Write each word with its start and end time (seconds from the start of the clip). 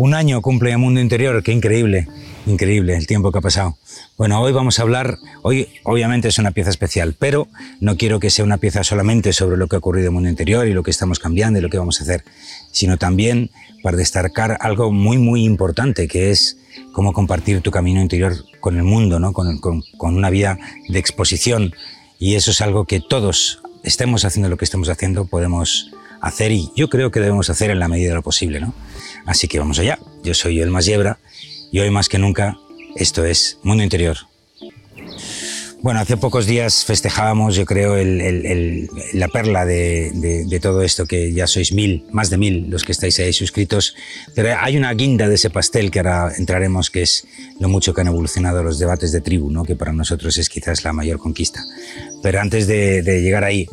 Un 0.00 0.14
año 0.14 0.40
cumple 0.42 0.70
el 0.70 0.78
Mundo 0.78 1.00
Interior, 1.00 1.42
qué 1.42 1.50
increíble, 1.50 2.06
increíble 2.46 2.96
el 2.96 3.08
tiempo 3.08 3.32
que 3.32 3.38
ha 3.38 3.42
pasado. 3.42 3.78
Bueno, 4.16 4.40
hoy 4.40 4.52
vamos 4.52 4.78
a 4.78 4.82
hablar, 4.82 5.18
hoy 5.42 5.66
obviamente 5.82 6.28
es 6.28 6.38
una 6.38 6.52
pieza 6.52 6.70
especial, 6.70 7.16
pero 7.18 7.48
no 7.80 7.96
quiero 7.96 8.20
que 8.20 8.30
sea 8.30 8.44
una 8.44 8.58
pieza 8.58 8.84
solamente 8.84 9.32
sobre 9.32 9.56
lo 9.56 9.66
que 9.66 9.74
ha 9.74 9.80
ocurrido 9.80 10.04
en 10.04 10.10
el 10.10 10.12
mundo 10.12 10.28
interior 10.28 10.68
y 10.68 10.72
lo 10.72 10.84
que 10.84 10.92
estamos 10.92 11.18
cambiando 11.18 11.58
y 11.58 11.62
lo 11.62 11.68
que 11.68 11.78
vamos 11.78 11.98
a 11.98 12.04
hacer, 12.04 12.22
sino 12.70 12.96
también 12.96 13.50
para 13.82 13.96
destacar 13.96 14.56
algo 14.60 14.92
muy, 14.92 15.18
muy 15.18 15.42
importante, 15.42 16.06
que 16.06 16.30
es 16.30 16.58
cómo 16.92 17.12
compartir 17.12 17.60
tu 17.60 17.72
camino 17.72 18.00
interior 18.00 18.34
con 18.60 18.76
el 18.76 18.84
mundo, 18.84 19.18
¿no? 19.18 19.32
con, 19.32 19.58
con, 19.58 19.82
una 20.00 20.30
vía 20.30 20.60
de 20.88 21.00
exposición. 21.00 21.74
Y 22.20 22.36
eso 22.36 22.52
es 22.52 22.60
algo 22.60 22.84
que 22.84 23.00
todos, 23.00 23.62
estemos 23.82 24.24
haciendo 24.24 24.48
lo 24.48 24.58
que 24.58 24.64
estemos 24.64 24.90
haciendo, 24.90 25.24
podemos 25.24 25.90
hacer 26.20 26.52
y 26.52 26.70
yo 26.76 26.88
creo 26.88 27.10
que 27.10 27.18
debemos 27.18 27.50
hacer 27.50 27.72
en 27.72 27.80
la 27.80 27.88
medida 27.88 28.10
de 28.10 28.14
lo 28.14 28.22
posible. 28.22 28.60
¿no? 28.60 28.74
Así 29.28 29.46
que 29.46 29.58
vamos 29.58 29.78
allá. 29.78 29.98
Yo 30.24 30.32
soy 30.32 30.60
el 30.60 30.70
más 30.70 30.86
yebra 30.86 31.18
y 31.70 31.80
hoy 31.80 31.90
más 31.90 32.08
que 32.08 32.18
nunca 32.18 32.58
esto 32.96 33.24
es 33.24 33.58
Mundo 33.62 33.84
Interior. 33.84 34.16
Bueno, 35.80 36.00
hace 36.00 36.16
pocos 36.16 36.46
días 36.46 36.84
festejábamos, 36.84 37.54
yo 37.54 37.64
creo, 37.64 37.94
la 39.12 39.28
perla 39.28 39.64
de, 39.64 40.58
todo 40.60 40.82
esto, 40.82 41.06
que 41.06 41.32
ya 41.32 41.46
sois 41.46 41.72
mil, 41.72 42.04
más 42.10 42.30
de 42.30 42.36
mil 42.36 42.68
los 42.68 42.82
que 42.82 42.90
estáis 42.90 43.20
ahí 43.20 43.32
suscritos, 43.32 43.94
pero 44.34 44.56
hay 44.58 44.76
una 44.76 44.92
guinda 44.94 45.28
de 45.28 45.36
ese 45.36 45.50
pastel 45.50 45.92
que 45.92 46.00
ahora 46.00 46.32
entraremos, 46.36 46.90
que 46.90 47.02
es 47.02 47.28
lo 47.60 47.68
mucho 47.68 47.94
que 47.94 48.00
han 48.00 48.08
evolucionado 48.08 48.64
los 48.64 48.80
debates 48.80 49.12
de 49.12 49.20
tribu, 49.20 49.52
¿no? 49.52 49.64
que 49.64 49.76
para 49.76 49.92
nosotros 49.92 50.36
es 50.38 50.48
quizás 50.48 50.82
la 50.82 50.92
mayor 50.92 51.18
conquista. 51.18 51.62
Pero 52.22 52.40
antes 52.40 52.66
de, 52.66 53.02
llegar 53.22 53.44
ahí, 53.44 53.68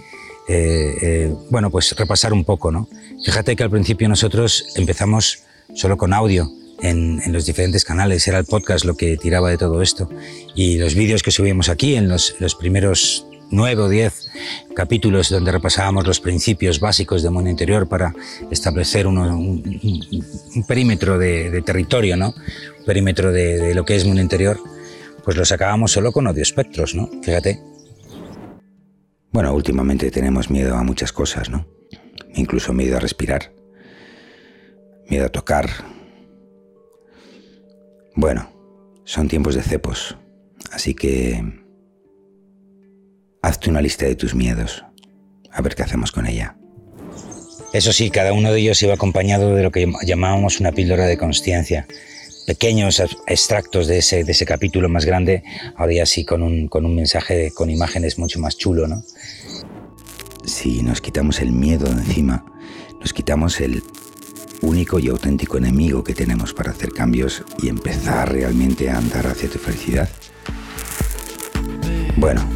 eh, 0.47 0.97
eh, 1.01 1.35
bueno, 1.49 1.71
pues 1.71 1.91
repasar 1.97 2.33
un 2.33 2.43
poco, 2.43 2.71
¿no? 2.71 2.87
Fíjate 3.23 3.55
que 3.55 3.63
al 3.63 3.69
principio 3.69 4.07
nosotros 4.07 4.65
empezamos 4.75 5.43
solo 5.73 5.97
con 5.97 6.13
audio 6.13 6.49
en, 6.81 7.21
los 7.31 7.45
diferentes 7.45 7.83
canales, 7.83 8.27
era 8.27 8.37
el 8.37 8.45
podcast 8.45 8.85
lo 8.85 8.95
que 8.95 9.17
tiraba 9.17 9.49
de 9.49 9.57
todo 9.57 9.81
esto. 9.81 10.09
Y 10.53 10.77
los 10.77 10.93
vídeos 10.93 11.23
que 11.23 11.31
subimos 11.31 11.69
aquí 11.69 11.95
en 11.95 12.07
los, 12.07 12.35
primeros 12.59 13.25
nueve 13.51 13.83
o 13.83 13.89
diez 13.89 14.27
capítulos 14.75 15.29
donde 15.29 15.51
repasábamos 15.51 16.05
los 16.07 16.19
principios 16.19 16.79
básicos 16.79 17.21
del 17.21 17.31
mundo 17.31 17.49
interior 17.49 17.87
para 17.87 18.13
establecer 18.51 19.07
un, 19.07 19.63
perímetro 20.67 21.17
de, 21.17 21.61
territorio, 21.63 22.17
¿no? 22.17 22.33
Un 22.79 22.85
perímetro 22.85 23.31
de, 23.31 23.59
de, 23.59 23.75
lo 23.75 23.85
que 23.85 23.95
es 23.95 24.05
mundo 24.05 24.21
interior, 24.21 24.59
pues 25.23 25.37
lo 25.37 25.45
sacábamos 25.45 25.91
solo 25.91 26.11
con 26.11 26.27
audio 26.27 26.43
espectros, 26.43 26.93
¿no? 26.93 27.09
Fíjate. 27.23 27.74
Bueno, 29.35 29.53
últimamente 29.53 30.09
tenemos 30.11 30.49
miedo 30.49 30.77
a 30.77 30.83
muchas 30.83 31.11
cosas, 31.11 31.49
¿no? 31.49 31.67
Incluso 32.35 32.71
miedo 32.71 32.95
a 32.95 33.01
respirar 33.01 33.51
miedo 35.09 35.25
a 35.25 35.29
tocar. 35.29 35.69
Bueno, 38.15 38.49
son 39.03 39.27
tiempos 39.27 39.55
de 39.55 39.61
cepos, 39.61 40.15
así 40.71 40.93
que 40.93 41.43
hazte 43.41 43.69
una 43.69 43.81
lista 43.81 44.05
de 44.05 44.15
tus 44.15 44.33
miedos, 44.33 44.85
a 45.51 45.61
ver 45.61 45.75
qué 45.75 45.83
hacemos 45.83 46.13
con 46.13 46.27
ella. 46.27 46.55
Eso 47.73 47.91
sí, 47.91 48.11
cada 48.11 48.31
uno 48.31 48.53
de 48.53 48.61
ellos 48.61 48.81
iba 48.83 48.93
acompañado 48.93 49.53
de 49.53 49.63
lo 49.63 49.71
que 49.73 49.91
llamábamos 50.05 50.61
una 50.61 50.71
píldora 50.71 51.07
de 51.07 51.17
consciencia. 51.17 51.87
Pequeños 52.45 53.01
extractos 53.27 53.87
de 53.87 53.99
ese, 53.99 54.23
de 54.23 54.31
ese 54.31 54.45
capítulo 54.45 54.87
más 54.89 55.05
grande, 55.05 55.43
ahora 55.75 55.93
ya 55.93 56.05
sí 56.05 56.25
con 56.25 56.43
un, 56.43 56.67
con 56.67 56.85
un 56.85 56.95
mensaje 56.95 57.51
con 57.51 57.69
imágenes 57.69 58.19
mucho 58.19 58.39
más 58.39 58.57
chulo, 58.57 58.87
¿no? 58.87 59.03
Si 60.45 60.83
nos 60.83 61.01
quitamos 61.01 61.39
el 61.39 61.51
miedo 61.51 61.85
de 61.85 62.01
encima, 62.01 62.45
nos 62.99 63.13
quitamos 63.13 63.59
el 63.61 63.81
único 64.61 64.99
y 64.99 65.09
auténtico 65.09 65.57
enemigo 65.57 66.03
que 66.03 66.13
tenemos 66.13 66.53
para 66.53 66.71
hacer 66.71 66.91
cambios 66.91 67.43
y 67.61 67.69
empezar 67.69 68.31
realmente 68.31 68.89
a 68.89 68.97
andar 68.97 69.27
hacia 69.27 69.49
tu 69.49 69.59
felicidad? 69.59 70.09
Bueno, 72.17 72.47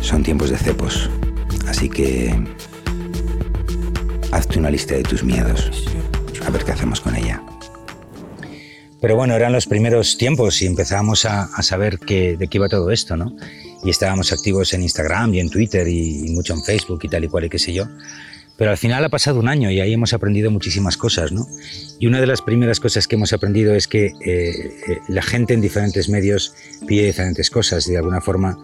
son 0.00 0.22
tiempos 0.22 0.50
de 0.50 0.58
cepos, 0.58 1.10
así 1.66 1.88
que 1.88 2.34
hazte 4.32 4.58
una 4.58 4.70
lista 4.70 4.94
de 4.94 5.02
tus 5.02 5.22
miedos, 5.22 5.70
a 6.46 6.50
ver 6.50 6.64
qué 6.64 6.72
hacemos 6.72 7.00
con 7.00 7.16
ella. 7.16 7.42
Pero 9.00 9.16
bueno, 9.16 9.34
eran 9.34 9.52
los 9.52 9.66
primeros 9.66 10.18
tiempos 10.18 10.60
y 10.60 10.66
empezábamos 10.66 11.24
a, 11.24 11.48
saber 11.62 11.98
que, 11.98 12.36
de 12.36 12.48
qué 12.48 12.58
iba 12.58 12.68
todo 12.68 12.90
esto, 12.90 13.16
¿no? 13.16 13.34
Y 13.82 13.90
estábamos 13.90 14.32
activos 14.32 14.74
en 14.74 14.82
Instagram 14.82 15.34
y 15.34 15.40
en 15.40 15.48
Twitter 15.48 15.88
y, 15.88 16.30
mucho 16.30 16.52
en 16.52 16.62
Facebook 16.62 17.00
y 17.04 17.08
tal 17.08 17.24
y 17.24 17.28
cual 17.28 17.44
y 17.44 17.48
qué 17.48 17.58
sé 17.58 17.72
yo. 17.72 17.86
Pero 18.58 18.72
al 18.72 18.76
final 18.76 19.02
ha 19.02 19.08
pasado 19.08 19.40
un 19.40 19.48
año 19.48 19.70
y 19.70 19.80
ahí 19.80 19.94
hemos 19.94 20.12
aprendido 20.12 20.50
muchísimas 20.50 20.98
cosas, 20.98 21.32
¿no? 21.32 21.48
Y 21.98 22.06
una 22.06 22.20
de 22.20 22.26
las 22.26 22.42
primeras 22.42 22.78
cosas 22.78 23.08
que 23.08 23.16
hemos 23.16 23.32
aprendido 23.32 23.74
es 23.74 23.88
que 23.88 24.08
eh, 24.08 24.12
eh, 24.26 24.98
la 25.08 25.22
gente 25.22 25.54
en 25.54 25.62
diferentes 25.62 26.10
medios 26.10 26.54
pide 26.86 27.06
diferentes 27.06 27.48
cosas 27.48 27.86
de 27.86 27.96
alguna 27.96 28.20
forma 28.20 28.58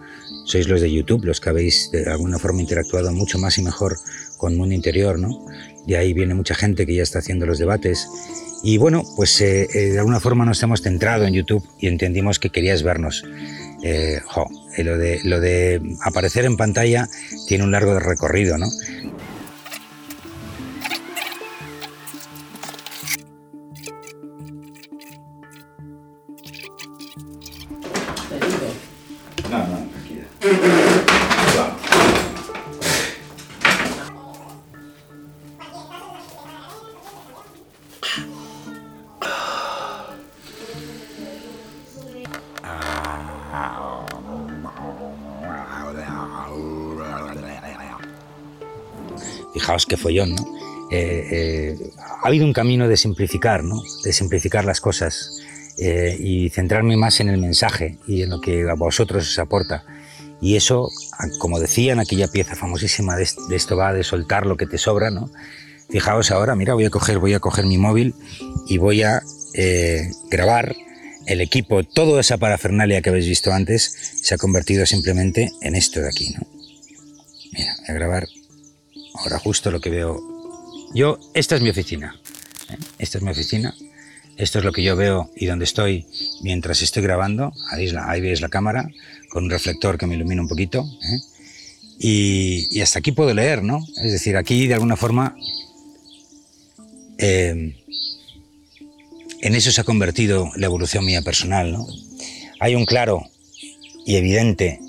sois 0.45 0.67
los 0.67 0.81
de 0.81 0.91
YouTube 0.91 1.25
los 1.25 1.41
que 1.41 1.49
habéis 1.49 1.89
de 1.91 2.05
alguna 2.09 2.37
forma 2.37 2.61
interactuado 2.61 3.11
mucho 3.11 3.39
más 3.39 3.57
y 3.57 3.63
mejor 3.63 3.97
con 4.37 4.55
Mundo 4.55 4.75
Interior, 4.75 5.17
¿no? 5.17 5.45
Y 5.87 5.95
ahí 5.95 6.13
viene 6.13 6.35
mucha 6.35 6.53
gente 6.53 6.85
que 6.85 6.93
ya 6.93 7.03
está 7.03 7.19
haciendo 7.19 7.45
los 7.45 7.57
debates. 7.57 8.07
Y 8.63 8.77
bueno, 8.77 9.03
pues 9.15 9.39
eh, 9.41 9.67
de 9.67 9.99
alguna 9.99 10.19
forma 10.19 10.45
nos 10.45 10.61
hemos 10.63 10.81
centrado 10.81 11.25
en 11.25 11.33
YouTube 11.33 11.63
y 11.79 11.87
entendimos 11.87 12.39
que 12.39 12.49
querías 12.49 12.83
vernos. 12.83 13.23
de, 13.81 15.19
lo 15.23 15.39
de 15.39 15.81
aparecer 16.01 16.45
en 16.45 16.57
pantalla 16.57 17.07
tiene 17.47 17.63
un 17.63 17.71
largo 17.71 17.99
recorrido, 17.99 18.57
¿no? 18.57 18.67
Fijaos 49.57 49.85
qué 49.85 49.97
follón, 49.97 50.35
¿no? 50.35 50.43
Eh, 50.91 51.27
eh, 51.31 51.91
ha 51.99 52.27
habido 52.27 52.45
un 52.45 52.53
camino 52.53 52.87
de 52.87 52.95
simplificar, 52.95 53.63
¿no? 53.63 53.81
De 54.03 54.13
simplificar 54.13 54.65
las 54.65 54.79
cosas 54.79 55.31
eh, 55.77 56.15
y 56.19 56.49
centrarme 56.49 56.95
más 56.95 57.19
en 57.19 57.29
el 57.29 57.39
mensaje 57.39 57.97
y 58.07 58.21
en 58.21 58.29
lo 58.29 58.39
que 58.39 58.69
a 58.69 58.75
vosotros 58.75 59.27
os 59.27 59.39
aporta. 59.39 59.83
Y 60.39 60.55
eso, 60.55 60.89
como 61.39 61.59
decía 61.59 61.93
en 61.93 61.99
aquella 61.99 62.27
pieza 62.27 62.55
famosísima 62.55 63.15
de, 63.15 63.23
esto 63.23 63.75
va 63.75 63.91
de 63.91 64.03
soltar 64.03 64.45
lo 64.45 64.55
que 64.55 64.67
te 64.67 64.77
sobra, 64.77 65.09
¿no? 65.09 65.31
Fijaos 65.89 66.31
ahora, 66.31 66.55
mira, 66.55 66.73
voy 66.75 66.85
a 66.85 66.89
coger, 66.89 67.17
voy 67.17 67.33
a 67.33 67.39
coger 67.39 67.65
mi 67.65 67.77
móvil 67.77 68.13
y 68.67 68.77
voy 68.77 69.01
a 69.03 69.23
grabar 70.29 70.75
el 71.25 71.41
equipo, 71.41 71.83
toda 71.83 72.21
esa 72.21 72.37
parafernalia 72.37 73.01
que 73.01 73.09
habéis 73.09 73.27
visto 73.27 73.51
antes, 73.51 73.91
se 74.21 74.35
ha 74.35 74.37
convertido 74.37 74.85
simplemente 74.85 75.51
en 75.61 75.75
esto 75.75 75.99
de 75.99 76.07
aquí, 76.07 76.29
¿no? 76.29 76.47
Mira, 77.51 77.75
voy 77.79 77.89
a 77.89 77.93
grabar 77.93 78.27
Ahora 79.19 79.39
justo 79.39 79.71
lo 79.71 79.79
que 79.79 79.89
veo. 79.89 80.21
Yo, 80.93 81.19
esta 81.33 81.55
es 81.55 81.61
mi 81.61 81.69
oficina. 81.69 82.19
¿eh? 82.69 82.77
Esta 82.99 83.17
es 83.17 83.23
mi 83.23 83.31
oficina. 83.31 83.75
Esto 84.37 84.59
es 84.59 84.65
lo 84.65 84.71
que 84.71 84.83
yo 84.83 84.95
veo 84.95 85.31
y 85.35 85.47
donde 85.47 85.65
estoy 85.65 86.05
mientras 86.41 86.81
estoy 86.81 87.03
grabando. 87.03 87.53
Ahí, 87.71 88.21
veis 88.21 88.41
la 88.41 88.49
cámara 88.49 88.89
con 89.29 89.45
un 89.45 89.49
reflector 89.49 89.97
que 89.97 90.05
me 90.05 90.15
ilumina 90.15 90.41
un 90.41 90.47
poquito. 90.47 90.85
¿eh? 91.03 91.19
Y, 91.99 92.81
hasta 92.81 92.99
aquí 92.99 93.11
puedo 93.11 93.33
leer, 93.33 93.63
¿no? 93.63 93.83
Es 94.03 94.11
decir, 94.11 94.37
aquí 94.37 94.67
de 94.67 94.75
alguna 94.75 94.95
forma 94.95 95.35
eh, 97.17 97.75
en 99.41 99.55
eso 99.55 99.71
se 99.71 99.81
ha 99.81 99.83
convertido 99.83 100.51
la 100.55 100.67
evolución 100.67 101.03
mía 101.05 101.23
personal, 101.23 101.71
¿no? 101.71 101.87
Hay 102.59 102.75
un 102.75 102.85
claro 102.85 103.23
y 104.05 104.15
evidente 104.15 104.79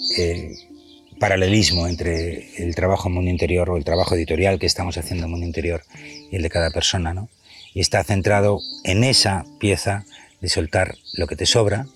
paralelismo 1.18 1.86
entre 1.86 2.62
el 2.62 2.74
trabajo 2.74 3.08
en 3.08 3.14
mundo 3.14 3.30
interior 3.30 3.70
o 3.70 3.76
el 3.76 3.84
trabajo 3.84 4.14
editorial 4.14 4.58
que 4.58 4.66
estamos 4.66 4.96
haciendo 4.96 5.24
en 5.24 5.30
mundo 5.30 5.46
interior 5.46 5.82
y 6.30 6.36
el 6.36 6.42
de 6.42 6.50
cada 6.50 6.70
persona, 6.70 7.14
¿no? 7.14 7.28
Y 7.74 7.80
está 7.80 8.02
centrado 8.04 8.60
en 8.84 9.04
esa 9.04 9.44
pieza 9.58 10.04
de 10.40 10.48
soltar 10.48 10.94
lo 11.14 11.26
que 11.26 11.36
te 11.36 11.46
sobra. 11.46 11.86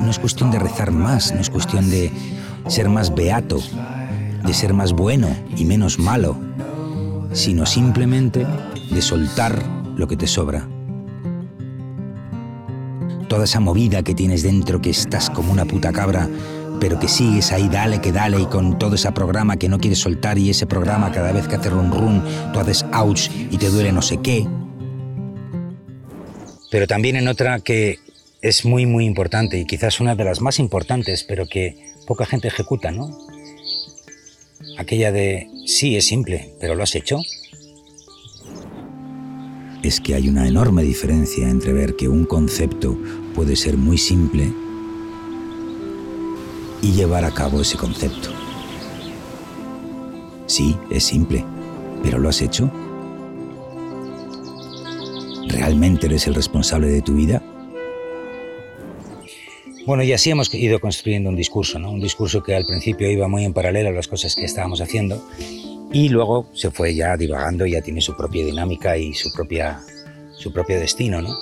No 0.00 0.10
es 0.10 0.18
cuestión 0.18 0.50
de 0.50 0.58
rezar 0.58 0.90
más, 0.90 1.32
no 1.32 1.40
es 1.40 1.50
cuestión 1.50 1.90
de 1.90 2.10
ser 2.68 2.88
más 2.88 3.14
beato, 3.14 3.60
de 4.44 4.54
ser 4.54 4.74
más 4.74 4.92
bueno 4.92 5.34
y 5.56 5.64
menos 5.64 5.98
malo, 5.98 6.38
sino 7.32 7.66
simplemente 7.66 8.46
de 8.90 9.02
soltar 9.02 9.62
lo 9.96 10.08
que 10.08 10.16
te 10.16 10.26
sobra. 10.26 10.68
Toda 13.28 13.44
esa 13.44 13.60
movida 13.60 14.02
que 14.02 14.14
tienes 14.14 14.42
dentro 14.42 14.80
que 14.80 14.90
estás 14.90 15.30
como 15.30 15.52
una 15.52 15.64
puta 15.64 15.92
cabra 15.92 16.28
pero 16.80 16.98
que 16.98 17.08
sigues 17.08 17.52
ahí, 17.52 17.68
dale 17.68 18.00
que 18.00 18.10
dale, 18.10 18.40
y 18.40 18.46
con 18.46 18.78
todo 18.78 18.94
ese 18.94 19.12
programa 19.12 19.58
que 19.58 19.68
no 19.68 19.78
quieres 19.78 19.98
soltar, 19.98 20.38
y 20.38 20.50
ese 20.50 20.66
programa 20.66 21.12
cada 21.12 21.30
vez 21.30 21.46
que 21.46 21.56
hace 21.56 21.70
run 21.70 21.92
run, 21.92 22.24
tú 22.52 22.58
haces 22.58 22.84
ouch 22.92 23.28
y 23.50 23.58
te 23.58 23.68
duele 23.68 23.92
no 23.92 24.02
sé 24.02 24.18
qué. 24.18 24.46
pero 26.70 26.86
también 26.86 27.16
en 27.16 27.26
otra 27.28 27.58
que 27.58 27.98
es 28.42 28.64
muy, 28.64 28.86
muy 28.86 29.04
importante 29.04 29.58
y 29.58 29.66
quizás 29.66 30.00
una 30.00 30.14
de 30.14 30.24
las 30.24 30.40
más 30.40 30.58
importantes, 30.58 31.24
pero 31.24 31.46
que 31.46 31.92
poca 32.06 32.24
gente 32.24 32.48
ejecuta, 32.48 32.90
¿no? 32.90 33.10
Aquella 34.78 35.12
de, 35.12 35.48
sí, 35.66 35.96
es 35.96 36.06
simple, 36.06 36.54
pero 36.60 36.74
¿lo 36.74 36.84
has 36.84 36.94
hecho? 36.94 37.20
Es 39.82 40.00
que 40.00 40.14
hay 40.14 40.28
una 40.28 40.46
enorme 40.46 40.82
diferencia 40.82 41.48
entre 41.48 41.72
ver 41.72 41.96
que 41.96 42.08
un 42.08 42.24
concepto 42.24 42.96
puede 43.34 43.56
ser 43.56 43.76
muy 43.76 43.98
simple 43.98 44.52
y 46.82 46.92
llevar 46.92 47.24
a 47.24 47.30
cabo 47.30 47.60
ese 47.60 47.76
concepto. 47.76 48.30
Sí, 50.46 50.76
es 50.90 51.04
simple, 51.04 51.44
pero 52.02 52.18
¿lo 52.18 52.28
has 52.28 52.42
hecho? 52.42 52.70
¿Realmente 55.48 56.06
eres 56.06 56.26
el 56.26 56.34
responsable 56.34 56.88
de 56.88 57.02
tu 57.02 57.14
vida? 57.14 57.42
Bueno, 59.86 60.02
y 60.02 60.12
así 60.12 60.30
hemos 60.30 60.52
ido 60.54 60.78
construyendo 60.78 61.30
un 61.30 61.36
discurso, 61.36 61.78
¿no? 61.78 61.90
un 61.90 62.00
discurso 62.00 62.42
que 62.42 62.54
al 62.54 62.66
principio 62.66 63.10
iba 63.10 63.28
muy 63.28 63.44
en 63.44 63.52
paralelo 63.52 63.88
a 63.88 63.92
las 63.92 64.08
cosas 64.08 64.36
que 64.36 64.44
estábamos 64.44 64.80
haciendo 64.80 65.24
y 65.92 66.08
luego 66.08 66.46
se 66.54 66.70
fue 66.70 66.94
ya 66.94 67.16
divagando, 67.16 67.66
ya 67.66 67.80
tiene 67.80 68.00
su 68.00 68.16
propia 68.16 68.44
dinámica 68.44 68.96
y 68.96 69.12
su, 69.14 69.32
propia, 69.32 69.80
su 70.32 70.52
propio 70.52 70.78
destino. 70.78 71.20
¿no? 71.20 71.36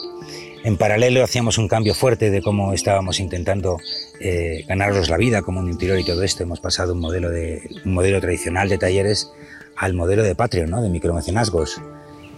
En 0.65 0.77
paralelo 0.77 1.23
hacíamos 1.23 1.59
un 1.59 1.69
cambio 1.69 1.95
fuerte 1.95 2.31
de 2.31 2.43
cómo 2.43 2.73
estábamos 2.73 3.21
intentando 3.21 3.79
eh, 4.21 4.65
ganarnos 4.67 5.09
la 5.09 5.17
vida 5.17 5.43
como 5.43 5.61
un 5.61 5.71
interior 5.71 5.99
y 5.99 6.05
todo 6.05 6.23
esto. 6.23 6.43
Hemos 6.43 6.61
pasado 6.61 6.95
un 6.95 7.01
modelo, 7.01 7.31
de, 7.31 7.63
un 7.85 7.95
modelo 7.95 8.21
tradicional 8.21 8.69
de 8.69 8.79
talleres 8.79 9.31
al 9.77 9.95
modelo 9.95 10.23
de 10.23 10.35
Patreon, 10.35 10.71
¿no? 10.71 10.83
de 10.83 10.89
micromecenazgos. 10.89 11.81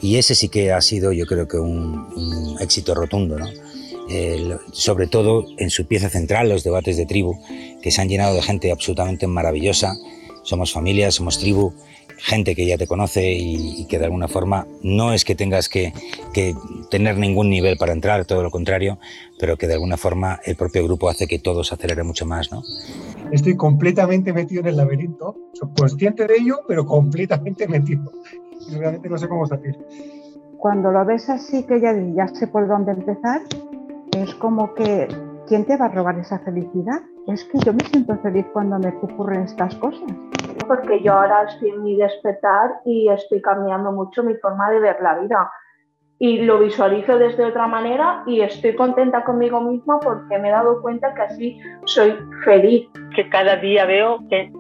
Y 0.02 0.16
ese 0.16 0.34
sí 0.34 0.48
que 0.48 0.72
ha 0.72 0.80
sido, 0.80 1.12
yo 1.12 1.26
creo 1.26 1.48
que 1.48 1.58
un, 1.58 2.56
éxito 2.60 2.94
rotundo, 2.94 3.38
¿no? 3.38 3.48
sobre 4.72 5.06
todo 5.06 5.46
en 5.58 5.70
su 5.70 5.86
pieza 5.86 6.10
central, 6.10 6.48
los 6.48 6.64
debates 6.64 6.96
de 6.96 7.06
tribu, 7.06 7.38
que 7.80 7.90
se 7.90 8.00
han 8.00 8.08
llenado 8.08 8.34
de 8.34 8.42
gente 8.42 8.72
absolutamente 8.72 9.26
maravillosa. 9.26 9.94
Somos 10.42 10.72
familia, 10.72 11.10
somos 11.10 11.38
tribu, 11.38 11.72
gente 12.22 12.54
que 12.54 12.66
ya 12.66 12.78
te 12.78 12.86
conoce 12.86 13.32
y, 13.32 13.86
que 13.86 13.98
de 13.98 14.04
alguna 14.04 14.28
forma 14.28 14.66
no 14.82 15.12
es 15.12 15.24
que 15.24 15.34
tengas 15.34 15.68
que, 15.68 15.92
que, 16.32 16.54
tener 16.90 17.16
ningún 17.18 17.50
nivel 17.50 17.76
para 17.76 17.92
entrar, 17.92 18.24
todo 18.24 18.42
lo 18.42 18.50
contrario, 18.50 18.98
pero 19.38 19.56
que 19.56 19.66
de 19.66 19.74
alguna 19.74 19.96
forma 19.96 20.38
el 20.44 20.56
propio 20.56 20.84
grupo 20.84 21.08
hace 21.08 21.26
que 21.26 21.38
todo 21.38 21.64
se 21.64 21.74
acelere 21.74 22.02
mucho 22.02 22.26
más, 22.26 22.52
¿no? 22.52 22.62
Estoy 23.32 23.56
completamente 23.56 24.32
metido 24.32 24.60
en 24.60 24.68
el 24.68 24.76
laberinto, 24.76 25.36
soy 25.52 25.70
consciente 25.76 26.26
de 26.26 26.36
ello, 26.36 26.60
pero 26.68 26.84
completamente 26.84 27.66
metido. 27.66 28.12
Y 28.68 28.74
realmente 28.74 29.08
no 29.08 29.18
sé 29.18 29.28
cómo 29.28 29.46
salir. 29.46 29.78
Cuando 30.58 30.92
lo 30.92 31.04
ves 31.04 31.28
así, 31.30 31.62
que 31.62 31.80
ya, 31.80 31.94
ya 32.14 32.28
sé 32.28 32.46
por 32.46 32.68
dónde 32.68 32.92
empezar, 32.92 33.40
es 34.12 34.34
como 34.34 34.74
que, 34.74 35.08
¿quién 35.46 35.64
te 35.64 35.76
va 35.76 35.86
a 35.86 35.88
robar 35.88 36.18
esa 36.18 36.38
felicidad? 36.40 37.00
Es 37.28 37.44
que 37.44 37.58
yo 37.64 37.72
me 37.72 37.84
siento 37.84 38.16
feliz 38.18 38.44
cuando 38.52 38.78
me 38.78 38.88
ocurren 38.88 39.42
estas 39.42 39.74
cosas. 39.76 40.02
Porque 40.70 41.02
yo 41.02 41.14
ahora 41.14 41.42
estoy 41.48 41.70
en 41.70 41.82
mi 41.82 41.96
despertar 41.96 42.70
y 42.84 43.08
estoy 43.08 43.42
cambiando 43.42 43.90
mucho 43.90 44.22
mi 44.22 44.34
forma 44.36 44.70
de 44.70 44.78
ver 44.78 44.98
la 45.02 45.18
vida. 45.18 45.50
Y 46.20 46.42
lo 46.42 46.60
visualizo 46.60 47.18
desde 47.18 47.44
otra 47.44 47.66
manera 47.66 48.22
y 48.24 48.40
estoy 48.40 48.76
contenta 48.76 49.24
conmigo 49.24 49.60
misma 49.60 49.98
porque 49.98 50.38
me 50.38 50.46
he 50.46 50.52
dado 50.52 50.80
cuenta 50.80 51.12
que 51.12 51.22
así 51.22 51.60
soy 51.86 52.16
feliz. 52.44 52.88
Que 53.16 53.28
cada 53.28 53.56
día 53.56 53.84
veo 53.84 54.20
que, 54.28 54.52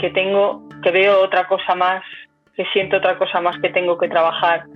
que 0.00 0.10
tengo, 0.10 0.62
que 0.82 0.90
veo 0.90 1.22
otra 1.22 1.46
cosa 1.46 1.76
más 1.76 2.02
que 2.56 2.64
siento 2.72 2.96
otra 2.98 3.16
cosa 3.18 3.40
más 3.40 3.56
que 3.60 3.70
tengo 3.70 3.96
que 3.96 4.08
trabajar. 4.08 4.66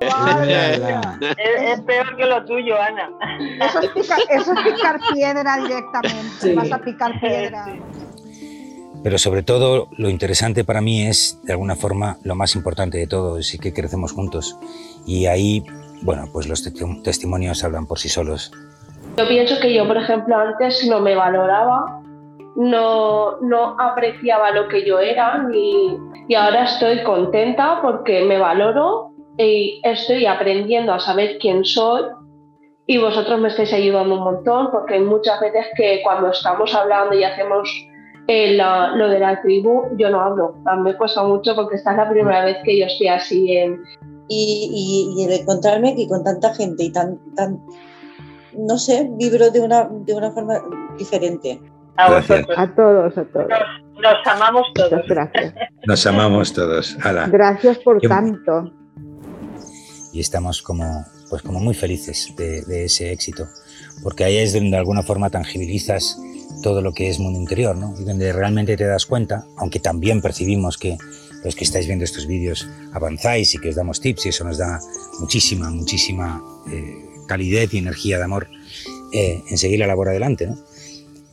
es, 0.00 1.80
peor 1.82 2.16
que 2.16 2.26
lo 2.26 2.44
tuyo, 2.44 2.80
Ana. 2.80 3.10
Eso 3.60 3.80
es 3.80 3.90
picar, 3.90 4.98
piedra 5.12 5.56
directamente. 5.58 6.54
Vas 6.54 6.72
a 6.72 6.78
picar 6.78 7.20
piedra. 7.20 7.66
Pero 9.02 9.18
sobre 9.18 9.42
todo 9.42 9.88
lo 9.96 10.08
interesante 10.10 10.64
para 10.64 10.80
mí 10.80 11.06
es, 11.06 11.40
de 11.44 11.52
alguna 11.52 11.76
forma, 11.76 12.18
lo 12.22 12.34
más 12.34 12.54
importante 12.54 12.98
de 12.98 13.06
todo, 13.06 13.38
es 13.38 13.56
que 13.60 13.72
crecemos 13.72 14.12
juntos. 14.12 14.56
Y 15.06 15.26
ahí, 15.26 15.64
bueno, 16.02 16.28
pues 16.32 16.46
los 16.48 16.62
testimonios 17.02 17.64
hablan 17.64 17.86
por 17.86 17.98
sí 17.98 18.08
solos. 18.08 18.52
Yo 19.16 19.26
pienso 19.26 19.58
que 19.60 19.74
yo, 19.74 19.86
por 19.86 19.96
ejemplo, 19.96 20.36
antes 20.36 20.86
no 20.86 21.00
me 21.00 21.14
valoraba 21.14 22.00
no, 22.56 23.40
no 23.40 23.76
apreciaba 23.78 24.50
lo 24.50 24.68
que 24.68 24.84
yo 24.84 24.98
era 24.98 25.46
y 25.52 26.34
ahora 26.34 26.64
estoy 26.64 27.02
contenta 27.02 27.80
porque 27.82 28.24
me 28.24 28.38
valoro 28.38 29.12
y 29.38 29.80
estoy 29.84 30.26
aprendiendo 30.26 30.92
a 30.92 31.00
saber 31.00 31.38
quién 31.40 31.64
soy 31.64 32.02
y 32.86 32.98
vosotros 32.98 33.40
me 33.40 33.48
estáis 33.48 33.72
ayudando 33.72 34.16
un 34.16 34.24
montón 34.24 34.70
porque 34.70 34.94
hay 34.94 35.00
muchas 35.00 35.40
veces 35.40 35.66
que 35.76 36.00
cuando 36.02 36.30
estamos 36.30 36.74
hablando 36.74 37.14
y 37.14 37.24
hacemos 37.24 37.68
eh, 38.30 38.56
lo 38.56 39.08
de 39.08 39.18
la 39.18 39.40
tribu, 39.42 39.88
yo 39.96 40.10
no 40.10 40.20
hablo. 40.20 40.54
A 40.66 40.76
mí 40.76 40.82
me 40.82 40.96
cuesta 40.96 41.22
mucho 41.24 41.54
porque 41.54 41.76
esta 41.76 41.92
es 41.92 41.96
la 41.96 42.08
primera 42.08 42.44
vez 42.44 42.58
que 42.64 42.78
yo 42.78 42.86
estoy 42.86 43.08
así 43.08 43.56
en... 43.56 43.80
Y, 44.32 45.16
y, 45.16 45.24
el 45.24 45.40
encontrarme 45.40 45.90
aquí 45.90 46.06
con 46.06 46.22
tanta 46.22 46.54
gente 46.54 46.84
y 46.84 46.92
tan, 46.92 47.18
tan 47.34 47.60
no 48.56 48.78
sé, 48.78 49.08
vibro 49.12 49.50
de 49.50 49.60
una, 49.60 49.88
de 49.90 50.14
una 50.14 50.30
forma 50.30 50.62
diferente. 50.98 51.60
A 51.96 52.06
A 52.16 52.22
todos, 52.22 53.18
a 53.18 53.24
todos. 53.24 53.48
Nos, 54.00 54.26
amamos 54.26 54.66
todos. 54.74 55.06
gracias. 55.06 55.54
Nos 55.86 56.06
amamos 56.06 56.52
todos. 56.52 56.96
Gracias 57.30 57.78
por 57.78 58.00
tanto. 58.00 58.72
Y 60.12 60.20
estamos 60.20 60.62
como, 60.62 61.04
pues 61.28 61.42
como 61.42 61.60
muy 61.60 61.74
felices 61.74 62.32
de, 62.36 62.84
ese 62.84 63.12
éxito, 63.12 63.46
porque 64.02 64.24
ahí 64.24 64.38
es 64.38 64.54
donde 64.54 64.70
de 64.70 64.76
alguna 64.78 65.02
forma 65.02 65.30
tangibilizas 65.30 66.18
todo 66.62 66.82
lo 66.82 66.92
que 66.92 67.08
es 67.08 67.18
mundo 67.18 67.38
interior, 67.38 67.76
¿no? 67.76 67.94
Y 67.98 68.04
donde 68.04 68.32
realmente 68.32 68.76
te 68.76 68.84
das 68.84 69.06
cuenta, 69.06 69.46
aunque 69.56 69.80
también 69.80 70.20
percibimos 70.20 70.78
que 70.78 70.96
los 71.44 71.54
que 71.54 71.64
estáis 71.64 71.86
viendo 71.86 72.04
estos 72.04 72.26
vídeos 72.26 72.68
avanzáis 72.92 73.54
y 73.54 73.58
que 73.58 73.70
os 73.70 73.74
damos 73.74 74.00
tips 74.00 74.26
y 74.26 74.28
eso 74.28 74.44
nos 74.44 74.58
da 74.58 74.80
muchísima, 75.20 75.70
muchísima 75.70 76.42
eh, 76.70 76.94
calidez 77.26 77.72
y 77.72 77.78
energía 77.78 78.18
de 78.18 78.24
amor 78.24 78.48
eh, 79.12 79.42
en 79.48 79.58
seguir 79.58 79.78
la 79.78 79.86
labor 79.86 80.08
adelante, 80.08 80.46
¿no? 80.46 80.58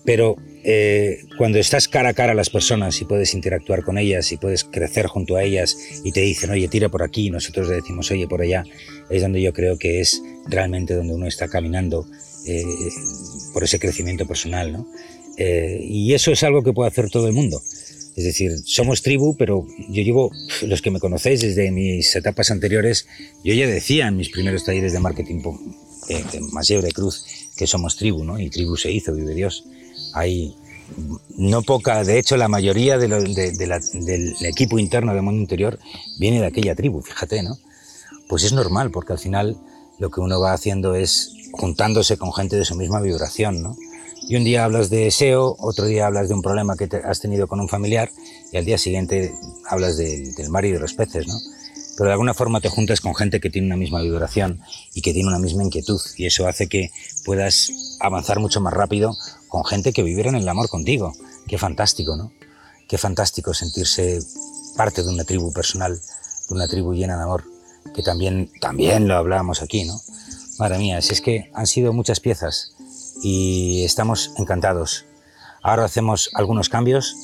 Pero 0.06 0.38
eh, 0.64 1.20
cuando 1.38 1.60
estás 1.60 1.88
cara 1.90 2.10
a 2.10 2.14
cara 2.14 2.32
a 2.32 2.36
las 2.36 2.50
personas 2.50 3.02
y 3.02 3.06
puedes 3.06 3.34
interactuar 3.34 3.84
con 3.84 3.98
ellas 3.98 4.32
y 4.32 4.38
puedes 4.38 4.64
crecer 4.64 5.08
junto 5.08 5.36
a 5.36 5.44
ellas 5.44 5.78
y 6.04 6.12
te 6.14 6.22
dicen, 6.22 6.50
oye, 6.50 6.70
tira 6.70 6.88
por 6.88 7.04
aquí 7.04 7.28
y 7.28 7.30
nosotros 7.30 7.68
le 7.68 7.76
decimos, 7.76 8.10
oye, 8.12 8.28
por 8.28 8.42
allá, 8.42 8.64
es 9.10 9.22
donde 9.22 9.42
yo 9.42 9.52
creo 9.52 9.78
que 9.78 10.00
es 10.00 10.22
realmente 10.46 10.94
donde 10.94 11.14
uno 11.14 11.28
está 11.28 11.50
caminando 11.50 12.06
eh, 12.46 12.64
por 13.54 13.66
ese 13.66 13.80
crecimiento 13.80 14.26
personal. 14.26 14.72
¿no? 14.72 14.88
Eh, 15.38 15.80
y 15.84 16.14
eso 16.14 16.32
es 16.32 16.44
algo 16.44 16.64
que 16.64 16.74
puede 16.74 16.90
hacer 16.90 17.10
todo 17.10 17.28
el 17.28 17.34
mundo. 17.34 17.62
Es 18.16 18.24
decir, 18.24 18.52
somos 18.66 19.04
tribu, 19.04 19.38
pero 19.38 19.68
yo 19.90 20.02
llevo, 20.02 20.32
los 20.64 20.82
que 20.82 20.90
me 20.90 21.00
conocéis 21.00 21.42
desde 21.42 21.70
mis 21.72 22.16
etapas 22.16 22.50
anteriores, 22.50 23.08
yo 23.44 23.54
ya 23.54 23.68
decía 23.68 24.08
en 24.08 24.18
mis 24.18 24.30
primeros 24.30 24.64
talleres 24.64 24.92
de 24.92 25.00
marketing 25.00 25.44
de, 26.10 26.24
de 26.24 26.82
de 26.82 26.92
Cruz 26.92 27.26
que 27.56 27.68
somos 27.68 27.96
tribu, 27.96 28.24
¿no? 28.24 28.40
Y 28.40 28.50
tribu 28.50 28.76
se 28.76 28.92
hizo, 28.92 29.14
vive 29.14 29.36
Dios. 29.36 29.66
Hay 30.14 30.56
no 31.38 31.62
poca, 31.62 32.04
de 32.04 32.18
hecho 32.18 32.38
la 32.38 32.48
mayoría 32.48 32.98
del 32.98 33.14
equipo 34.42 34.80
interno 34.80 35.14
de 35.14 35.22
Mundo 35.22 35.42
Interior 35.42 35.80
viene 36.18 36.40
de 36.40 36.48
aquella 36.48 36.76
tribu, 36.76 37.02
fíjate, 37.02 37.44
¿no? 37.44 37.60
Pues 38.28 38.44
es 38.44 38.54
normal, 38.54 38.92
porque 38.92 39.14
al 39.14 39.20
final 39.20 39.58
lo 40.00 40.10
que 40.10 40.22
uno 40.22 40.40
va 40.40 40.54
haciendo 40.54 40.96
es 40.96 41.34
juntándose 41.52 42.18
con 42.18 42.34
gente 42.34 42.56
de 42.56 42.66
su 42.66 42.76
misma 42.76 43.02
vibración, 43.02 43.62
¿no? 43.62 43.78
Y 44.30 44.36
un 44.36 44.44
día 44.44 44.66
hablas 44.66 44.90
de 44.90 45.10
SEO, 45.10 45.56
otro 45.58 45.86
día 45.86 46.06
hablas 46.06 46.28
de 46.28 46.34
un 46.34 46.42
problema 46.42 46.76
que 46.76 46.90
has 47.06 47.22
tenido 47.22 47.48
con 47.48 47.62
un 47.62 47.70
familiar 47.70 48.12
y 48.52 48.58
al 48.58 48.66
día 48.66 48.78
siguiente 48.78 49.34
hablas 49.70 49.96
del 49.96 50.50
mar 50.50 50.66
y 50.66 50.72
de 50.72 50.80
los 50.80 50.94
peces, 50.94 51.28
¿no? 51.28 51.36
Pero 51.96 52.10
de 52.10 52.14
alguna 52.14 52.34
forma 52.34 52.60
te 52.60 52.68
juntas 52.68 53.00
con 53.00 53.16
gente 53.16 53.40
que 53.40 53.50
tiene 53.50 53.68
una 53.68 53.78
misma 53.78 54.02
vibración 54.02 54.60
y 54.94 55.02
que 55.02 55.14
tiene 55.14 55.30
una 55.30 55.40
misma 55.40 55.64
inquietud 55.64 56.02
y 56.18 56.26
eso 56.26 56.46
hace 56.46 56.68
que 56.68 56.92
puedas 57.24 57.72
avanzar 58.02 58.40
mucho 58.40 58.60
más 58.60 58.74
rápido 58.74 59.16
con 59.48 59.64
gente 59.64 59.94
que 59.94 60.04
viviera 60.04 60.30
en 60.30 60.36
el 60.36 60.50
amor 60.50 60.68
contigo. 60.68 61.14
Qué 61.48 61.58
fantástico, 61.58 62.18
¿no? 62.18 62.34
Qué 62.90 62.98
fantástico 62.98 63.54
sentirse 63.54 64.20
parte 64.76 65.04
de 65.04 65.10
una 65.10 65.24
tribu 65.24 65.54
personal, 65.54 65.98
de 66.50 66.54
una 66.54 66.68
tribu 66.68 66.94
llena 66.94 67.16
de 67.16 67.24
amor, 67.24 67.46
que 67.96 68.04
también, 68.04 68.52
también 68.60 69.08
lo 69.08 69.16
hablábamos 69.16 69.62
aquí, 69.62 69.86
¿no? 69.86 70.02
Madre 70.60 70.80
mía, 70.80 71.02
si 71.02 71.14
es 71.14 71.22
que 71.22 71.50
han 71.54 71.66
sido 71.66 71.94
muchas 71.94 72.20
piezas 72.20 72.77
y 73.22 73.84
estamos 73.84 74.32
encantados. 74.38 75.06
Ahora 75.62 75.86
hacemos 75.86 76.30
algunos 76.34 76.70
cambios. 76.70 77.16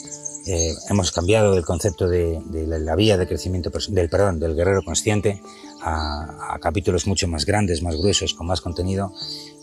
Eh, 0.45 0.73
hemos 0.89 1.12
cambiado 1.12 1.55
el 1.55 1.63
concepto 1.63 2.07
de, 2.07 2.41
la, 2.51 2.95
vía 2.95 3.17
de 3.17 3.27
crecimiento 3.27 3.71
del 3.89 4.09
perdón 4.09 4.39
del 4.39 4.55
guerrero 4.55 4.83
consciente 4.83 5.41
a, 5.81 6.57
capítulos 6.62 7.07
mucho 7.07 7.27
más 7.27 7.45
grandes, 7.45 7.81
más 7.81 7.95
gruesos, 7.95 8.33
con 8.33 8.47
más 8.47 8.59
contenido. 8.59 9.13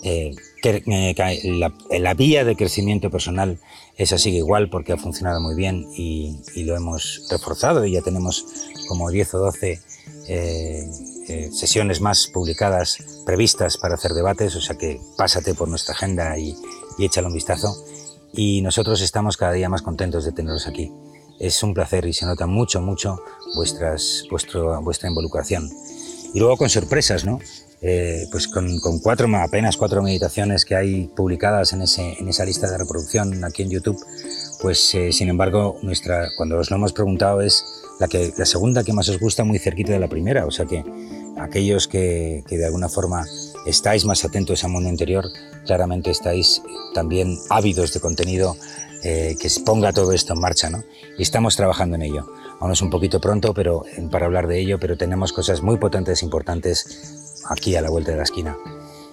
Eh, 0.02 0.34
que, 0.62 0.82
eh, 0.86 1.98
la, 1.98 2.14
vía 2.14 2.44
de 2.44 2.56
crecimiento 2.56 3.10
personal 3.10 3.58
esa 3.96 4.18
sigue 4.18 4.38
igual 4.38 4.70
porque 4.70 4.92
ha 4.92 4.96
funcionado 4.96 5.40
muy 5.40 5.54
bien 5.54 5.86
y, 5.94 6.40
lo 6.64 6.76
hemos 6.76 7.26
reforzado 7.30 7.84
y 7.84 7.92
ya 7.92 8.02
tenemos 8.02 8.46
como 8.88 9.10
10 9.10 9.34
o 9.34 9.38
12 9.38 9.80
eh, 10.28 10.90
eh, 11.28 11.50
sesiones 11.52 12.00
más 12.00 12.26
publicadas, 12.26 12.98
previstas 13.24 13.76
para 13.76 13.94
hacer 13.94 14.12
debates, 14.12 14.56
o 14.56 14.60
sea 14.60 14.76
que 14.76 15.00
pásate 15.16 15.54
por 15.54 15.68
nuestra 15.68 15.94
agenda 15.94 16.38
y, 16.38 16.56
y 16.98 17.04
échale 17.04 17.26
un 17.26 17.34
vistazo. 17.34 17.74
Y 18.32 18.62
nosotros 18.62 19.00
estamos 19.00 19.36
cada 19.36 19.52
día 19.52 19.68
más 19.68 19.82
contentos 19.82 20.24
de 20.24 20.32
teneros 20.32 20.66
aquí. 20.66 20.92
Es 21.38 21.62
un 21.62 21.74
placer 21.74 22.06
y 22.06 22.12
se 22.12 22.26
nota 22.26 22.46
mucho, 22.46 22.80
mucho 22.80 23.22
vuestras, 23.54 24.24
vuestro, 24.30 24.80
vuestra 24.82 25.08
involucración. 25.08 25.68
Y 26.32 26.38
luego 26.38 26.56
con 26.56 26.68
sorpresas, 26.68 27.24
¿no? 27.24 27.40
Eh, 27.82 28.26
pues 28.30 28.46
con, 28.46 28.78
con, 28.80 28.98
cuatro, 28.98 29.26
apenas 29.36 29.78
cuatro 29.78 30.02
meditaciones 30.02 30.66
que 30.66 30.76
hay 30.76 31.06
publicadas 31.16 31.72
en, 31.72 31.80
ese, 31.80 32.14
en 32.20 32.28
esa 32.28 32.44
lista 32.44 32.70
de 32.70 32.76
reproducción 32.76 33.42
aquí 33.42 33.62
en 33.62 33.70
YouTube, 33.70 33.98
pues 34.60 34.94
eh, 34.94 35.12
sin 35.12 35.30
embargo, 35.30 35.78
nuestra, 35.80 36.28
cuando 36.36 36.58
os 36.58 36.70
lo 36.70 36.76
hemos 36.76 36.92
preguntado 36.92 37.40
es 37.40 37.64
la, 37.98 38.06
que, 38.06 38.34
la 38.36 38.44
segunda 38.44 38.84
que 38.84 38.92
más 38.92 39.08
os 39.08 39.18
gusta 39.18 39.44
muy 39.44 39.58
cerquita 39.58 39.92
de 39.92 39.98
la 39.98 40.08
primera, 40.08 40.44
o 40.44 40.50
sea 40.50 40.66
que 40.66 40.84
aquellos 41.42 41.88
que, 41.88 42.44
que 42.46 42.58
de 42.58 42.66
alguna 42.66 42.88
forma 42.88 43.24
estáis 43.66 44.04
más 44.04 44.24
atentos 44.24 44.64
al 44.64 44.70
mundo 44.70 44.88
interior, 44.88 45.26
claramente 45.66 46.10
estáis 46.10 46.62
también 46.94 47.38
ávidos 47.50 47.92
de 47.92 48.00
contenido 48.00 48.56
eh, 49.02 49.36
que 49.40 49.48
ponga 49.64 49.92
todo 49.92 50.12
esto 50.12 50.34
en 50.34 50.40
marcha, 50.40 50.68
¿no? 50.68 50.84
Y 51.16 51.22
estamos 51.22 51.56
trabajando 51.56 51.96
en 51.96 52.02
ello. 52.02 52.26
Aún 52.60 52.72
es 52.72 52.82
un 52.82 52.90
poquito 52.90 53.18
pronto 53.18 53.54
pero, 53.54 53.84
para 54.10 54.26
hablar 54.26 54.46
de 54.46 54.60
ello, 54.60 54.78
pero 54.78 54.98
tenemos 54.98 55.32
cosas 55.32 55.62
muy 55.62 55.78
potentes, 55.78 56.22
importantes 56.22 57.40
aquí 57.48 57.76
a 57.76 57.80
la 57.80 57.88
vuelta 57.88 58.10
de 58.10 58.18
la 58.18 58.24
esquina. 58.24 58.58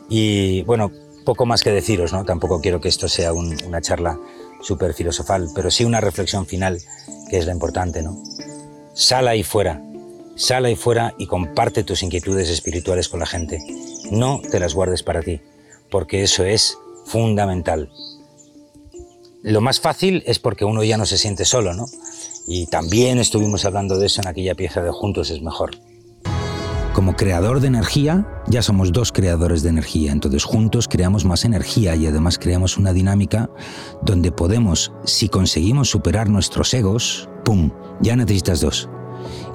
Y 0.10 0.64
bueno, 0.64 0.92
poco 1.24 1.46
más 1.46 1.64
que 1.64 1.72
deciros, 1.72 2.12
¿no? 2.12 2.26
Tampoco 2.26 2.60
quiero 2.60 2.82
que 2.82 2.90
esto 2.90 3.08
sea 3.08 3.32
una 3.32 3.82
charla 3.82 4.20
súper 4.62 4.94
filosofal, 4.94 5.50
pero 5.56 5.72
sí 5.72 5.86
una 5.86 6.02
reflexión 6.02 6.46
final, 6.46 6.80
que 7.30 7.38
es 7.38 7.46
la 7.46 7.54
importante, 7.54 8.02
¿no? 8.02 8.22
Sal 8.94 9.28
ahí 9.30 9.44
fuera, 9.44 9.82
sal 10.38 10.66
ahí 10.66 10.76
fuera 10.76 11.14
y 11.18 11.26
comparte 11.26 11.84
tus 11.84 12.04
inquietudes 12.04 12.50
espirituales 12.50 13.10
con 13.10 13.20
la 13.20 13.26
gente. 13.26 13.60
No 14.12 14.40
te 14.50 14.60
las 14.60 14.74
guardes 14.74 15.04
para 15.04 15.22
ti, 15.22 15.42
porque 15.90 16.24
eso 16.24 16.46
es 16.46 16.78
fundamental. 17.06 17.92
Lo 19.44 19.62
más 19.62 19.80
fácil 19.80 20.24
es 20.26 20.40
porque 20.40 20.66
uno 20.66 20.84
ya 20.84 20.98
no 20.98 21.06
se 21.06 21.18
siente 21.18 21.46
solo, 21.46 21.74
¿no? 21.74 21.86
Y 22.48 22.68
también 22.68 23.20
estuvimos 23.20 23.66
hablando 23.66 23.98
de 23.98 24.06
eso 24.06 24.22
en 24.22 24.28
aquella 24.28 24.56
pieza 24.56 24.82
de 24.82 24.92
Juntos 24.92 25.30
es 25.32 25.42
mejor. 25.42 25.72
Como 26.94 27.16
creador 27.16 27.60
de 27.60 27.68
energía, 27.68 28.28
ya 28.48 28.64
somos 28.64 28.92
dos 28.92 29.12
creadores 29.12 29.62
de 29.62 29.70
energía, 29.70 30.12
entonces 30.12 30.44
juntos 30.44 30.88
creamos 30.88 31.26
más 31.26 31.46
energía 31.46 31.96
y 31.96 32.08
además 32.08 32.40
creamos 32.40 32.76
una 32.78 32.92
dinámica 32.92 33.52
donde 34.02 34.32
podemos, 34.32 34.92
si 35.06 35.30
conseguimos 35.30 35.92
superar 35.92 36.28
nuestros 36.28 36.74
egos, 36.74 37.30
¡pum!, 37.46 37.70
ya 38.02 38.16
necesitas 38.16 38.62
dos. 38.62 38.90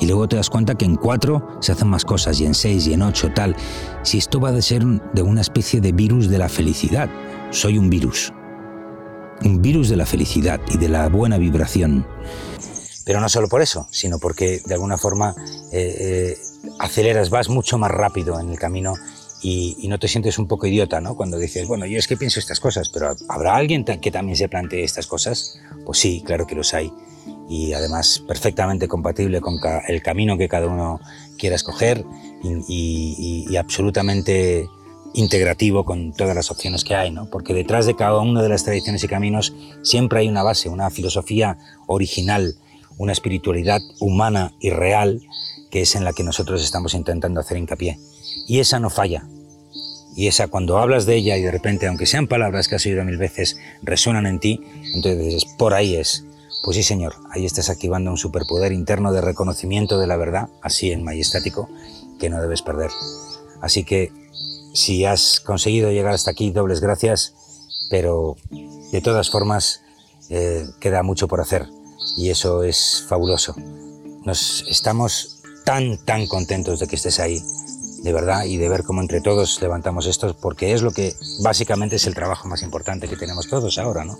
Y 0.00 0.06
luego 0.06 0.28
te 0.28 0.36
das 0.36 0.50
cuenta 0.50 0.74
que 0.74 0.84
en 0.84 0.96
cuatro 0.96 1.58
se 1.60 1.72
hacen 1.72 1.88
más 1.88 2.04
cosas, 2.04 2.40
y 2.40 2.46
en 2.46 2.54
seis, 2.54 2.86
y 2.86 2.94
en 2.94 3.02
ocho, 3.02 3.30
tal. 3.34 3.56
Si 4.02 4.18
esto 4.18 4.40
va 4.40 4.50
a 4.50 4.62
ser 4.62 4.84
de 4.84 5.22
una 5.22 5.40
especie 5.40 5.80
de 5.80 5.92
virus 5.92 6.28
de 6.28 6.38
la 6.38 6.48
felicidad, 6.48 7.08
soy 7.50 7.78
un 7.78 7.90
virus. 7.90 8.32
Un 9.44 9.60
virus 9.60 9.88
de 9.88 9.96
la 9.96 10.06
felicidad 10.06 10.60
y 10.68 10.78
de 10.78 10.88
la 10.88 11.08
buena 11.08 11.38
vibración. 11.38 12.06
Pero 13.04 13.20
no 13.20 13.28
solo 13.28 13.48
por 13.48 13.62
eso, 13.62 13.88
sino 13.90 14.18
porque 14.18 14.62
de 14.64 14.74
alguna 14.74 14.96
forma 14.96 15.34
eh, 15.72 15.96
eh, 16.00 16.38
aceleras, 16.78 17.30
vas 17.30 17.48
mucho 17.48 17.78
más 17.78 17.90
rápido 17.90 18.38
en 18.38 18.50
el 18.50 18.58
camino 18.58 18.94
y, 19.42 19.88
no 19.88 19.98
te 19.98 20.06
sientes 20.06 20.38
un 20.38 20.46
poco 20.46 20.66
idiota, 20.66 21.00
¿no? 21.00 21.16
Cuando 21.16 21.36
dices, 21.36 21.66
bueno, 21.66 21.84
yo 21.86 21.98
es 21.98 22.06
que 22.06 22.16
pienso 22.16 22.38
estas 22.38 22.60
cosas, 22.60 22.88
pero 22.88 23.14
¿habrá 23.28 23.56
alguien 23.56 23.84
que 23.84 24.10
también 24.12 24.36
se 24.36 24.48
plantee 24.48 24.84
estas 24.84 25.08
cosas? 25.08 25.58
Pues 25.84 25.98
sí, 25.98 26.22
claro 26.24 26.46
que 26.46 26.54
los 26.54 26.72
hay. 26.74 26.92
Y 27.52 27.74
además 27.74 28.24
perfectamente 28.26 28.88
compatible 28.88 29.42
con 29.42 29.58
el 29.86 30.02
camino 30.02 30.38
que 30.38 30.48
cada 30.48 30.68
uno 30.68 31.00
quiera 31.38 31.54
escoger 31.54 32.02
y, 32.42 33.44
y 33.46 33.56
absolutamente 33.56 34.66
integrativo 35.14 35.84
con 35.84 36.12
todas 36.12 36.34
las 36.34 36.50
opciones 36.50 36.82
que 36.82 36.94
hay, 36.94 37.10
¿no? 37.10 37.28
Porque 37.28 37.52
detrás 37.52 37.84
de 37.84 37.94
cada 37.94 38.18
una 38.20 38.42
de 38.42 38.48
las 38.48 38.64
tradiciones 38.64 39.04
y 39.04 39.08
caminos 39.08 39.52
siempre 39.82 40.20
hay 40.20 40.28
una 40.28 40.42
base, 40.42 40.70
una 40.70 40.88
filosofía 40.88 41.58
original, 41.86 42.54
una 42.96 43.12
espiritualidad 43.12 43.82
humana 44.00 44.54
y 44.58 44.70
real 44.70 45.20
que 45.70 45.82
es 45.82 45.94
en 45.94 46.04
la 46.04 46.12
que 46.12 46.22
nosotros 46.22 46.62
estamos 46.62 46.94
intentando 46.94 47.40
hacer 47.40 47.56
hincapié. 47.56 47.98
Y 48.46 48.60
esa 48.60 48.78
no 48.78 48.90
falla. 48.90 49.26
Y 50.14 50.26
esa 50.26 50.48
cuando 50.48 50.78
hablas 50.78 51.06
de 51.06 51.16
ella 51.16 51.36
y 51.38 51.42
de 51.42 51.50
repente, 51.50 51.86
aunque 51.86 52.04
sean 52.04 52.26
palabras 52.26 52.68
que 52.68 52.76
has 52.76 52.84
oído 52.84 53.04
mil 53.04 53.16
veces, 53.16 53.58
resuenan 53.82 54.26
en 54.26 54.38
ti, 54.38 54.60
entonces 54.94 55.46
por 55.58 55.72
ahí 55.72 55.96
es. 55.96 56.26
Pues 56.62 56.76
sí, 56.76 56.82
señor, 56.82 57.16
ahí 57.30 57.44
estás 57.44 57.70
activando 57.70 58.10
un 58.10 58.18
superpoder 58.18 58.72
interno 58.72 59.12
de 59.12 59.20
reconocimiento 59.20 59.98
de 59.98 60.06
la 60.06 60.16
verdad, 60.16 60.48
así 60.62 60.92
en 60.92 61.02
majestático, 61.02 61.68
que 62.20 62.30
no 62.30 62.40
debes 62.40 62.62
perder. 62.62 62.90
Así 63.60 63.84
que 63.84 64.12
si 64.72 65.04
has 65.04 65.40
conseguido 65.40 65.90
llegar 65.90 66.14
hasta 66.14 66.30
aquí, 66.30 66.50
dobles 66.50 66.80
gracias, 66.80 67.34
pero 67.90 68.36
de 68.92 69.00
todas 69.00 69.30
formas 69.30 69.82
eh, 70.30 70.66
queda 70.80 71.02
mucho 71.02 71.28
por 71.28 71.40
hacer 71.40 71.66
y 72.16 72.30
eso 72.30 72.62
es 72.62 73.04
fabuloso. 73.08 73.54
Nos 74.24 74.64
estamos 74.68 75.42
tan, 75.64 75.98
tan 76.04 76.26
contentos 76.26 76.78
de 76.80 76.86
que 76.86 76.96
estés 76.96 77.18
ahí, 77.20 77.42
de 78.02 78.12
verdad, 78.12 78.44
y 78.44 78.56
de 78.56 78.68
ver 78.68 78.84
cómo 78.84 79.00
entre 79.00 79.20
todos 79.20 79.60
levantamos 79.60 80.06
esto, 80.06 80.36
porque 80.40 80.72
es 80.72 80.82
lo 80.82 80.92
que 80.92 81.14
básicamente 81.42 81.96
es 81.96 82.06
el 82.06 82.14
trabajo 82.14 82.48
más 82.48 82.62
importante 82.62 83.08
que 83.08 83.16
tenemos 83.16 83.48
todos 83.48 83.78
ahora, 83.78 84.04
¿no? 84.04 84.16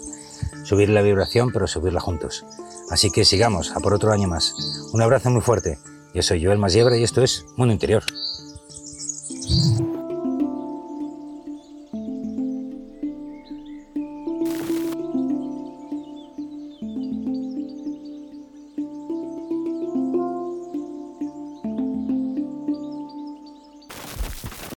Subir 0.64 0.88
la 0.88 1.02
vibración, 1.02 1.50
pero 1.52 1.66
subirla 1.66 2.00
juntos. 2.00 2.44
Así 2.90 3.10
que 3.10 3.24
sigamos, 3.24 3.72
a 3.72 3.80
por 3.80 3.94
otro 3.94 4.12
año 4.12 4.28
más. 4.28 4.54
Un 4.92 5.02
abrazo 5.02 5.30
muy 5.30 5.40
fuerte. 5.40 5.78
Yo 6.14 6.22
soy 6.22 6.44
Joel 6.44 6.58
Masiebre 6.58 6.98
y 6.98 7.04
esto 7.04 7.22
es 7.22 7.46
Mundo 7.56 7.72
Interior. 7.72 8.04